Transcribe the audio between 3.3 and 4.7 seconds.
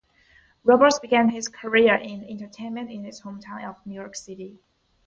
town of New York City.